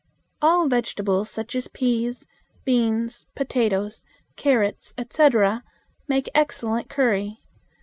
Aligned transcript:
All 0.41 0.67
vegetables 0.67 1.29
such 1.29 1.53
as 1.55 1.67
peas, 1.67 2.25
beans, 2.65 3.23
potatoes, 3.35 4.03
carrots, 4.35 4.95
etc., 4.97 5.63
make 6.07 6.27
excellent 6.33 6.89
curry. 6.89 7.37